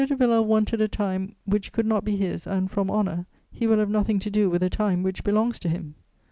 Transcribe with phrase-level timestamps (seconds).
[0.03, 3.77] de Villèle wanted a time which could not be his and, from honour, he will
[3.77, 5.93] have nothing to do with a time which belongs to him.